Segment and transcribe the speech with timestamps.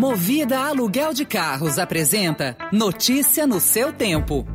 [0.00, 4.46] Movida Aluguel de Carros apresenta Notícia no seu tempo.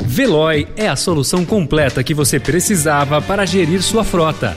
[0.00, 4.56] Veloy é a solução completa que você precisava para gerir sua frota.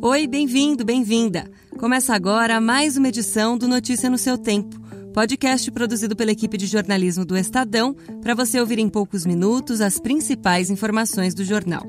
[0.00, 1.50] Oi, bem-vindo, bem-vinda.
[1.76, 4.83] Começa agora mais uma edição do Notícia no seu tempo
[5.14, 10.00] podcast produzido pela equipe de jornalismo do Estadão, para você ouvir em poucos minutos as
[10.00, 11.86] principais informações do jornal.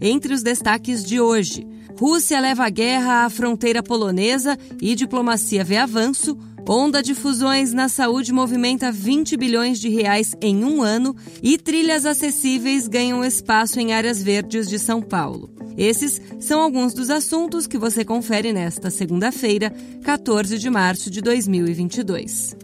[0.00, 1.64] Entre os destaques de hoje:
[1.96, 6.36] Rússia leva a guerra à fronteira polonesa e diplomacia vê avanço.
[6.66, 12.06] Onda de fusões na saúde movimenta 20 bilhões de reais em um ano e trilhas
[12.06, 15.50] acessíveis ganham espaço em áreas verdes de São Paulo.
[15.76, 19.70] Esses são alguns dos assuntos que você confere nesta segunda-feira,
[20.02, 22.63] 14 de março de 2022.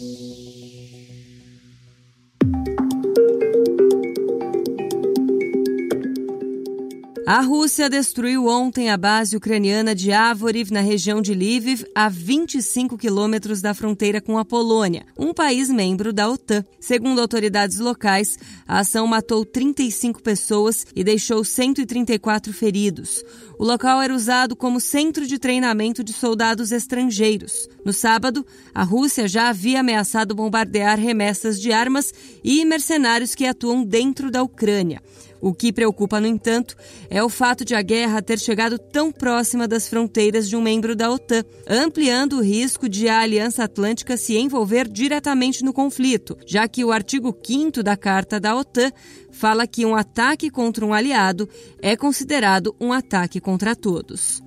[7.27, 12.97] A Rússia destruiu ontem a base ucraniana de Avoriv, na região de Lviv, a 25
[12.97, 16.65] quilômetros da fronteira com a Polônia, um país membro da OTAN.
[16.79, 23.23] Segundo autoridades locais, a ação matou 35 pessoas e deixou 134 feridos.
[23.59, 27.69] O local era usado como centro de treinamento de soldados estrangeiros.
[27.85, 32.11] No sábado, a Rússia já havia ameaçado bombardear remessas de armas
[32.43, 35.01] e mercenários que atuam dentro da Ucrânia.
[35.41, 36.77] O que preocupa, no entanto,
[37.09, 40.95] é o fato de a guerra ter chegado tão próxima das fronteiras de um membro
[40.95, 46.67] da OTAN, ampliando o risco de a Aliança Atlântica se envolver diretamente no conflito, já
[46.67, 48.91] que o artigo 5 da Carta da OTAN
[49.31, 51.49] fala que um ataque contra um aliado
[51.81, 54.41] é considerado um ataque contra todos.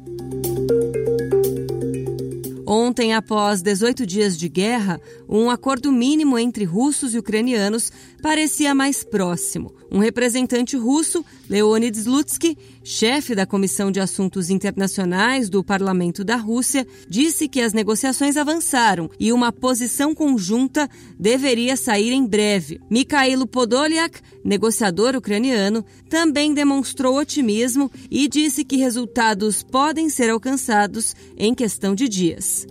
[2.66, 7.92] Ontem, após 18 dias de guerra, um acordo mínimo entre russos e ucranianos
[8.22, 9.74] parecia mais próximo.
[9.94, 16.84] Um representante russo, Leonid Slutsky, chefe da Comissão de Assuntos Internacionais do Parlamento da Rússia,
[17.08, 22.80] disse que as negociações avançaram e uma posição conjunta deveria sair em breve.
[22.90, 31.54] Mikhailo Podolyak, negociador ucraniano, também demonstrou otimismo e disse que resultados podem ser alcançados em
[31.54, 32.66] questão de dias.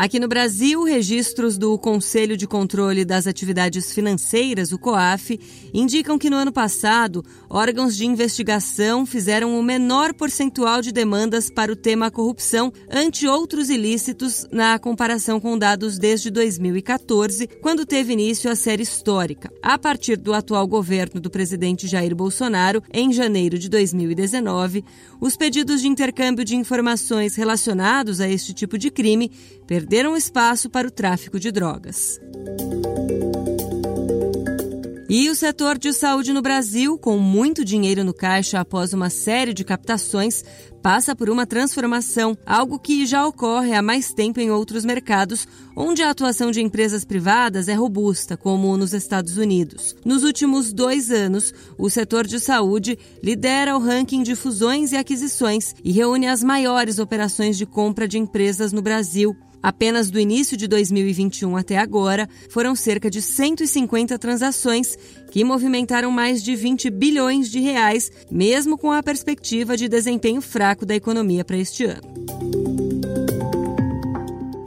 [0.00, 5.38] Aqui no Brasil, registros do Conselho de Controle das Atividades Financeiras, o COAF,
[5.74, 11.70] indicam que no ano passado, órgãos de investigação fizeram o menor percentual de demandas para
[11.70, 18.50] o tema corrupção ante outros ilícitos na comparação com dados desde 2014, quando teve início
[18.50, 19.52] a série histórica.
[19.62, 24.82] A partir do atual governo do presidente Jair Bolsonaro, em janeiro de 2019,
[25.20, 29.30] os pedidos de intercâmbio de informações relacionados a este tipo de crime
[29.66, 32.20] perderam espaço para o tráfico de drogas.
[35.12, 39.52] E o setor de saúde no Brasil, com muito dinheiro no caixa após uma série
[39.52, 40.44] de captações,
[40.80, 46.00] passa por uma transformação, algo que já ocorre há mais tempo em outros mercados, onde
[46.00, 49.96] a atuação de empresas privadas é robusta, como nos Estados Unidos.
[50.04, 55.74] Nos últimos dois anos, o setor de saúde lidera o ranking de fusões e aquisições
[55.82, 59.36] e reúne as maiores operações de compra de empresas no Brasil.
[59.62, 64.96] Apenas do início de 2021 até agora, foram cerca de 150 transações
[65.30, 70.86] que movimentaram mais de 20 bilhões de reais, mesmo com a perspectiva de desempenho fraco
[70.86, 72.00] da economia para este ano.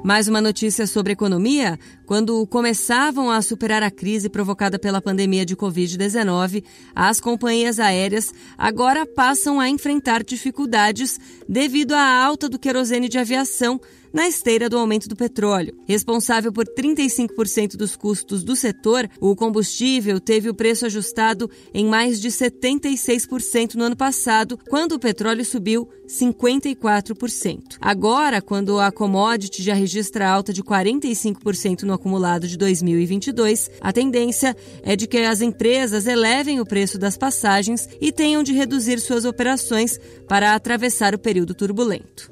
[0.04, 1.80] Mais uma notícia sobre economia.
[2.06, 6.62] Quando começavam a superar a crise provocada pela pandemia de Covid-19,
[6.94, 11.18] as companhias aéreas agora passam a enfrentar dificuldades
[11.48, 13.80] devido à alta do querosene de aviação
[14.13, 15.75] na esteira do aumento do petróleo.
[15.88, 22.22] Responsável por 35% dos custos do setor, o combustível teve o preço ajustado em mais
[22.22, 27.78] de 76% no ano passado, quando o petróleo subiu 54%.
[27.81, 34.56] Agora, quando a commodity já registra alta de 45% no acumulado de 2022, a tendência
[34.83, 39.25] é de que as empresas elevem o preço das passagens e tenham de reduzir suas
[39.25, 42.31] operações para atravessar o período turbulento.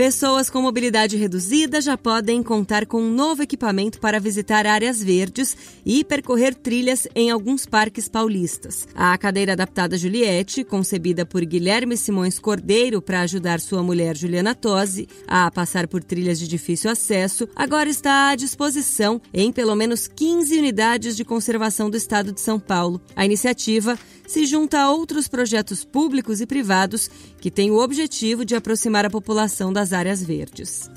[0.00, 5.54] Pessoas com mobilidade reduzida já podem contar com um novo equipamento para visitar áreas verdes
[5.84, 8.88] e percorrer trilhas em alguns parques paulistas.
[8.94, 15.06] A cadeira adaptada Juliette, concebida por Guilherme Simões Cordeiro para ajudar sua mulher Juliana Tosi
[15.28, 20.58] a passar por trilhas de difícil acesso, agora está à disposição em pelo menos 15
[20.60, 23.02] unidades de conservação do estado de São Paulo.
[23.14, 23.98] A iniciativa
[24.30, 27.10] se junta a outros projetos públicos e privados
[27.40, 30.88] que têm o objetivo de aproximar a população das áreas verdes.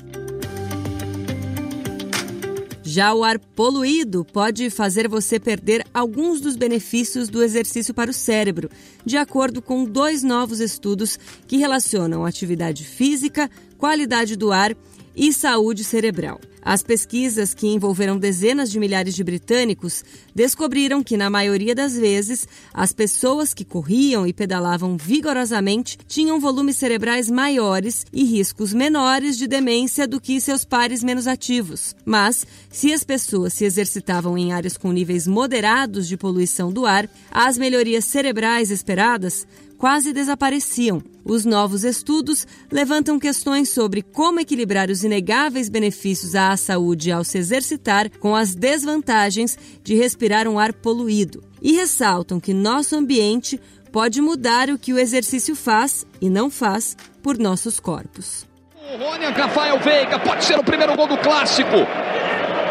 [2.84, 8.14] Já o ar poluído pode fazer você perder alguns dos benefícios do exercício para o
[8.14, 8.70] cérebro,
[9.04, 14.76] de acordo com dois novos estudos que relacionam atividade física, qualidade do ar
[15.16, 16.40] e saúde cerebral.
[16.64, 20.02] As pesquisas, que envolveram dezenas de milhares de britânicos,
[20.34, 26.76] descobriram que, na maioria das vezes, as pessoas que corriam e pedalavam vigorosamente tinham volumes
[26.76, 31.94] cerebrais maiores e riscos menores de demência do que seus pares menos ativos.
[32.04, 37.08] Mas, se as pessoas se exercitavam em áreas com níveis moderados de poluição do ar,
[37.30, 39.46] as melhorias cerebrais esperadas
[39.84, 41.02] quase desapareciam.
[41.24, 47.38] Os novos estudos levantam questões sobre como equilibrar os inegáveis benefícios à saúde ao se
[47.38, 51.42] exercitar com as desvantagens de respirar um ar poluído.
[51.60, 53.60] E ressaltam que nosso ambiente
[53.92, 58.46] pode mudar o que o exercício faz e não faz por nossos corpos.
[58.92, 61.70] O Rony Rafael Veiga pode ser o primeiro gol do clássico.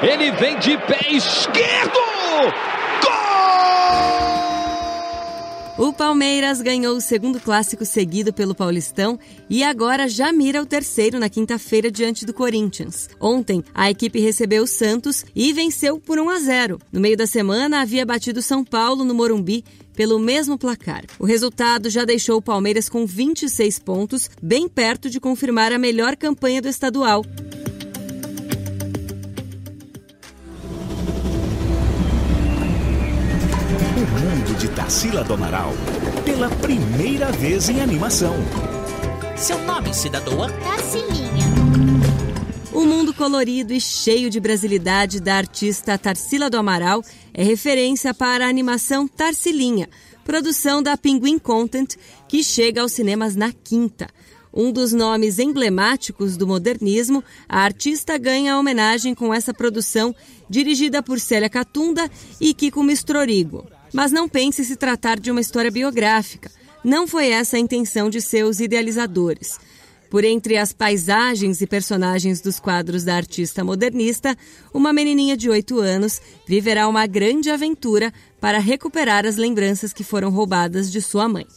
[0.02, 2.00] Ele vem de pé esquerdo.
[5.84, 9.20] O Palmeiras ganhou o segundo clássico seguido pelo Paulistão
[9.50, 13.10] e agora já mira o terceiro na quinta-feira diante do Corinthians.
[13.20, 16.80] Ontem, a equipe recebeu o Santos e venceu por 1 a 0.
[16.90, 21.04] No meio da semana, havia batido São Paulo no Morumbi pelo mesmo placar.
[21.20, 26.16] O resultado já deixou o Palmeiras com 26 pontos, bem perto de confirmar a melhor
[26.16, 27.26] campanha do estadual.
[34.94, 35.74] Tarsila do Amaral
[36.24, 38.36] pela primeira vez em animação.
[39.36, 40.48] Seu nome, cidadã?
[40.62, 41.48] Tarsilinha.
[42.72, 47.04] O mundo colorido e cheio de brasilidade da artista Tarsila do Amaral
[47.34, 49.90] é referência para a animação Tarsilinha,
[50.24, 51.96] produção da Pinguim Content,
[52.28, 54.08] que chega aos cinemas na quinta.
[54.54, 60.16] Um dos nomes emblemáticos do modernismo, a artista ganha a homenagem com essa produção
[60.48, 62.08] dirigida por Célia Catunda
[62.40, 63.73] e Kiko Mistrorigo.
[63.94, 66.52] Mas não pense se tratar de uma história biográfica.
[66.84, 69.60] Não foi essa a intenção de seus idealizadores.
[70.10, 74.38] Por entre as paisagens e personagens dos quadros da artista modernista,
[74.74, 80.30] uma menininha de 8 anos viverá uma grande aventura para recuperar as lembranças que foram
[80.30, 81.48] roubadas de sua mãe.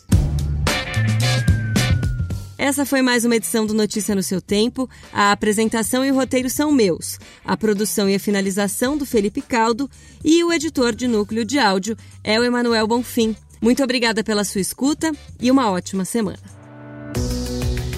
[2.59, 4.89] Essa foi mais uma edição do Notícia no seu tempo.
[5.13, 7.19] A apresentação e o roteiro são meus.
[7.45, 9.91] A produção e a finalização do Felipe Caldo
[10.25, 13.37] e o editor de núcleo de áudio é o Emanuel Bonfim.
[13.61, 16.39] Muito obrigada pela sua escuta e uma ótima semana.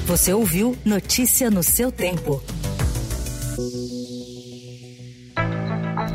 [0.06, 2.42] Você ouviu Notícia no seu tempo.